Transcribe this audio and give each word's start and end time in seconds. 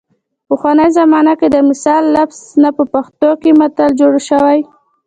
پخوانۍ 0.49 0.89
زمانه 0.99 1.33
کې 1.39 1.47
د 1.51 1.57
مثل 1.69 2.03
لفظ 2.17 2.39
نه 2.63 2.69
په 2.77 2.83
پښتو 2.93 3.29
کې 3.41 3.51
متل 3.59 3.89
جوړ 4.01 4.13
شوی 4.29 4.59